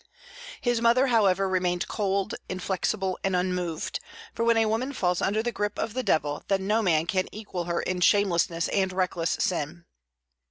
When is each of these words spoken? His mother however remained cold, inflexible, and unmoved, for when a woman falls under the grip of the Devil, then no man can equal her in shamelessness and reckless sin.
His 0.61 0.81
mother 0.81 1.05
however 1.13 1.47
remained 1.47 1.87
cold, 1.87 2.33
inflexible, 2.49 3.19
and 3.23 3.35
unmoved, 3.35 3.99
for 4.33 4.43
when 4.43 4.57
a 4.57 4.65
woman 4.65 4.93
falls 4.93 5.21
under 5.21 5.43
the 5.43 5.51
grip 5.51 5.77
of 5.77 5.93
the 5.93 6.01
Devil, 6.01 6.43
then 6.47 6.65
no 6.65 6.81
man 6.81 7.05
can 7.05 7.27
equal 7.31 7.65
her 7.65 7.83
in 7.83 8.01
shamelessness 8.01 8.67
and 8.69 8.91
reckless 8.91 9.37
sin. 9.39 9.85